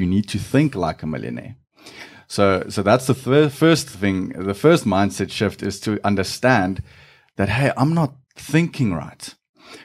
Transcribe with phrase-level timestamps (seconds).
[0.00, 1.56] you need to think like a millionaire.
[2.26, 4.28] So, so that's the th- first thing.
[4.30, 6.82] The first mindset shift is to understand
[7.36, 9.34] that, hey, I'm not thinking right.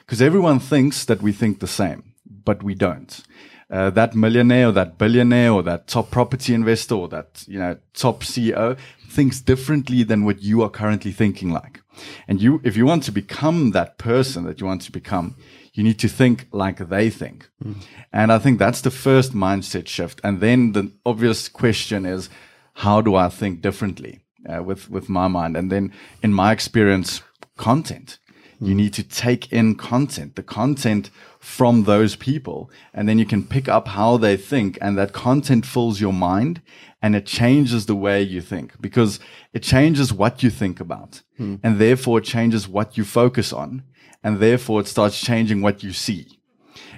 [0.00, 3.22] Because everyone thinks that we think the same, but we don't.
[3.68, 7.76] Uh, that millionaire or that billionaire or that top property investor or that, you know,
[7.94, 8.78] top CEO
[9.08, 11.80] thinks differently than what you are currently thinking like.
[12.28, 15.36] And you, if you want to become that person that you want to become,
[15.76, 17.48] you need to think like they think.
[17.62, 17.76] Mm.
[18.12, 20.20] And I think that's the first mindset shift.
[20.24, 22.30] And then the obvious question is,
[22.74, 25.56] how do I think differently uh, with, with my mind?
[25.56, 25.92] And then
[26.22, 27.22] in my experience,
[27.56, 28.18] content.
[28.58, 33.44] You need to take in content, the content from those people, and then you can
[33.44, 36.62] pick up how they think, and that content fills your mind
[37.02, 39.20] and it changes the way you think because
[39.52, 41.56] it changes what you think about, hmm.
[41.62, 43.82] and therefore it changes what you focus on,
[44.24, 46.38] and therefore it starts changing what you see.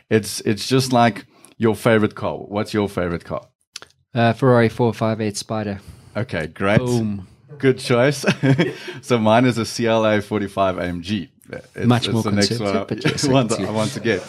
[0.09, 2.39] It's it's just like your favorite car.
[2.39, 3.49] What's your favorite car?
[4.15, 5.81] Uh, Ferrari 458 Spider.
[6.17, 6.79] Okay, great.
[6.79, 7.29] Boom.
[7.59, 8.25] Good choice.
[9.03, 11.29] so mine is a CLA 45 AMG.
[11.51, 14.23] It's, Much it's more the next one I, but yes, want, I want to get.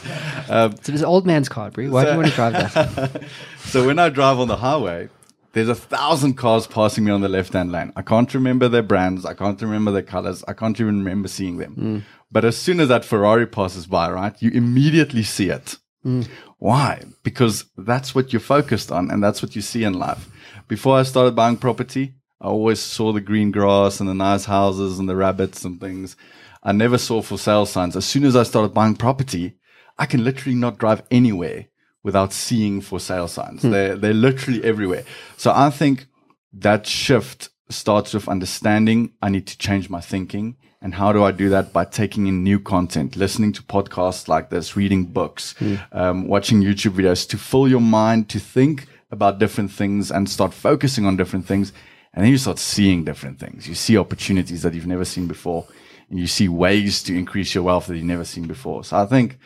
[0.50, 1.89] Um, so an old man's car, Brie.
[1.89, 3.23] Why so, do you want to drive that?
[3.59, 5.09] so when I drive on the highway,
[5.53, 7.92] there's a thousand cars passing me on the left hand lane.
[7.95, 9.25] I can't remember their brands.
[9.25, 10.44] I can't remember their colors.
[10.47, 11.75] I can't even remember seeing them.
[11.75, 12.03] Mm.
[12.31, 15.78] But as soon as that Ferrari passes by, right, you immediately see it.
[16.06, 16.28] Mm.
[16.59, 17.03] Why?
[17.23, 20.30] Because that's what you're focused on and that's what you see in life.
[20.67, 24.98] Before I started buying property, I always saw the green grass and the nice houses
[25.00, 26.16] and the rabbits and things.
[26.64, 27.96] I never saw for sale signs.
[27.96, 29.56] As soon as I started buying property,
[29.98, 31.68] I can literally not drive anywhere
[32.04, 33.62] without seeing for sale signs.
[33.62, 33.72] Hmm.
[33.72, 35.04] They're, they're literally everywhere.
[35.38, 36.08] So I think
[36.54, 40.56] that shift starts with understanding I need to change my thinking.
[40.81, 41.74] And how do I do that?
[41.74, 45.76] By taking in new content, listening to podcasts like this, reading books, hmm.
[45.92, 50.53] um, watching YouTube videos to fill your mind to think about different things and start
[50.53, 51.74] focusing on different things.
[52.20, 53.66] And then you start seeing different things.
[53.66, 55.66] You see opportunities that you've never seen before
[56.09, 58.84] and you see ways to increase your wealth that you've never seen before.
[58.84, 59.40] So I think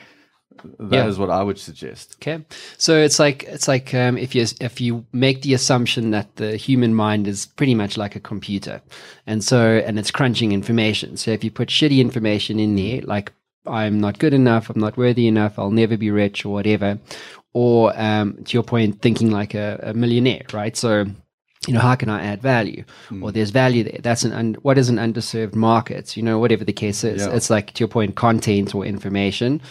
[0.80, 1.06] that yeah.
[1.06, 2.16] is what I would suggest.
[2.16, 2.44] Okay,
[2.80, 6.58] so it's like it's like um, if you if you make the assumption that the
[6.58, 8.82] human mind is pretty much like a computer,
[9.28, 11.16] and so and it's crunching information.
[11.16, 13.34] So if you put shitty information in there, like
[13.68, 16.98] I'm not good enough, I'm not worthy enough, I'll never be rich or whatever,
[17.54, 20.76] or um, to your point, thinking like a, a millionaire, right?
[20.76, 21.06] So
[21.68, 22.84] you know, how can I add value?
[23.10, 23.24] Mm.
[23.24, 24.00] Or there's value there.
[24.02, 26.18] That's an un- what is an underserved market?
[26.18, 27.34] You know, whatever the case is, yeah.
[27.34, 29.62] it's like to your point, content or information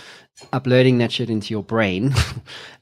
[0.52, 2.14] uploading that shit into your brain.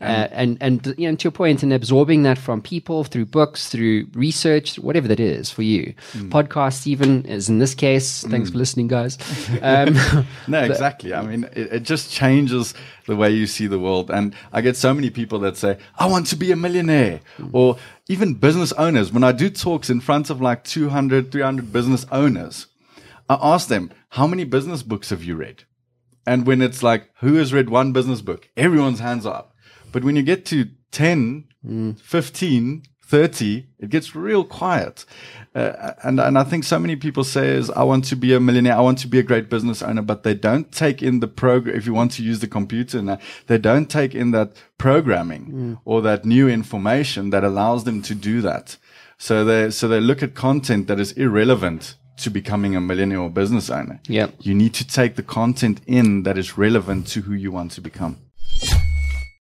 [0.02, 3.68] Uh, and and you know to your point and absorbing that from people through books
[3.68, 5.92] through research whatever that is for you.
[6.12, 6.30] Mm.
[6.30, 8.52] podcasts even is in this case thanks mm.
[8.52, 9.18] for listening guys.
[9.60, 9.94] Um,
[10.48, 11.12] no exactly.
[11.12, 12.72] I mean it, it, just changes
[13.06, 14.10] the way you see the world.
[14.10, 17.20] And i get so many people that say i want to be a millionaire.
[17.36, 17.50] Mm.
[17.52, 17.76] or
[18.08, 22.68] even business owners when i do talks in front of like 200 300 business owners
[23.28, 25.64] i ask them how many business books have you read
[26.26, 28.48] and when it's like, who has read one business book?
[28.56, 29.54] Everyone's hands are up.
[29.92, 32.00] But when you get to 10, mm.
[32.00, 35.04] 15, 30, it gets real quiet.
[35.52, 38.38] Uh, and, and I think so many people say is, I want to be a
[38.38, 38.76] millionaire.
[38.76, 41.76] I want to be a great business owner, but they don't take in the program.
[41.76, 45.80] If you want to use the computer now, they don't take in that programming mm.
[45.84, 48.76] or that new information that allows them to do that.
[49.18, 53.70] So they, so they look at content that is irrelevant to becoming a millennial business
[53.70, 54.00] owner.
[54.06, 54.30] Yeah.
[54.40, 57.80] You need to take the content in that is relevant to who you want to
[57.80, 58.18] become.